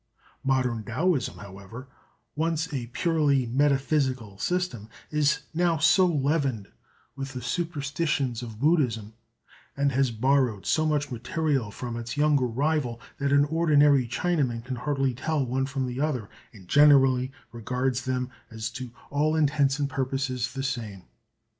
[0.43, 1.87] Modern Taoism, however,
[2.35, 6.69] once a purely metaphysical system, is now so leavened
[7.15, 9.13] with the superstitions of Buddhism,
[9.77, 14.77] and has borrowed so much material from its younger rival, that an ordinary Chinaman can
[14.77, 19.87] hardly tell one from the other, and generally regards them as to all intents and
[19.87, 21.03] purposes the same.